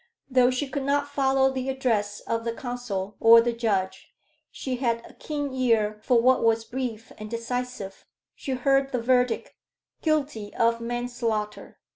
Though 0.31 0.49
she 0.49 0.67
could 0.67 0.81
not 0.81 1.11
follow 1.11 1.51
the 1.53 1.69
address 1.69 2.21
of 2.21 2.43
the 2.43 2.53
counsel 2.55 3.17
or 3.19 3.39
the 3.39 3.53
judge, 3.53 4.15
she 4.49 4.77
had 4.77 5.05
a 5.05 5.13
keen 5.13 5.53
ear 5.53 5.99
for 6.01 6.19
what 6.19 6.43
was 6.43 6.65
brief 6.65 7.11
and 7.19 7.29
decisive. 7.29 8.03
She 8.33 8.53
heard 8.53 8.93
the 8.93 8.99
verdict, 8.99 9.51
"Guilty 10.01 10.55
of 10.55 10.81
manslaughter." 10.81 11.77